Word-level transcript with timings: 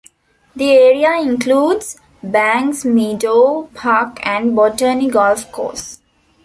The 0.55 0.71
area 0.71 1.21
includes 1.21 1.99
Banksmeadow 2.25 3.71
Park 3.75 4.19
and 4.25 4.55
Botany 4.55 5.11
Golf 5.11 5.51
Course. 5.51 5.99